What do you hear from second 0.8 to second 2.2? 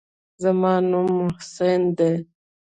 نوم محسن دى.